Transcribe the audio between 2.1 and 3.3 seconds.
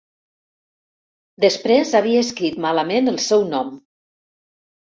escrit malament el